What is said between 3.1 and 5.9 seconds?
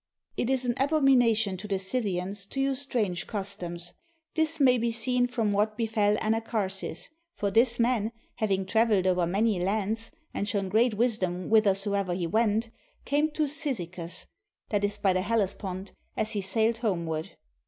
customs. This may be seen from what